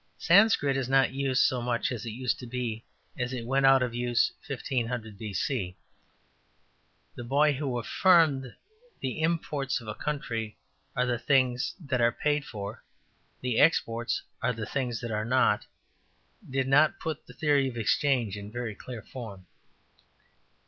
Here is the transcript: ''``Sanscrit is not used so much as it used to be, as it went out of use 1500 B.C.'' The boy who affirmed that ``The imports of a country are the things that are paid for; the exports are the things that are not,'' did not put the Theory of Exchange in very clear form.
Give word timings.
''``Sanscrit 0.19 0.77
is 0.77 0.89
not 0.89 1.11
used 1.13 1.43
so 1.43 1.61
much 1.61 1.91
as 1.91 2.07
it 2.07 2.09
used 2.09 2.39
to 2.39 2.47
be, 2.47 2.83
as 3.19 3.33
it 3.33 3.45
went 3.45 3.67
out 3.67 3.83
of 3.83 3.93
use 3.93 4.31
1500 4.47 5.15
B.C.'' 5.15 5.77
The 7.15 7.23
boy 7.23 7.53
who 7.53 7.77
affirmed 7.77 8.41
that 8.45 8.55
``The 9.03 9.21
imports 9.21 9.79
of 9.79 9.87
a 9.87 9.93
country 9.93 10.57
are 10.95 11.05
the 11.05 11.19
things 11.19 11.75
that 11.79 12.01
are 12.01 12.11
paid 12.11 12.45
for; 12.45 12.83
the 13.41 13.59
exports 13.59 14.23
are 14.41 14.53
the 14.53 14.65
things 14.65 15.01
that 15.01 15.11
are 15.11 15.23
not,'' 15.23 15.67
did 16.49 16.67
not 16.67 16.97
put 16.99 17.27
the 17.27 17.33
Theory 17.33 17.67
of 17.67 17.77
Exchange 17.77 18.37
in 18.37 18.51
very 18.51 18.73
clear 18.73 19.03
form. 19.03 19.45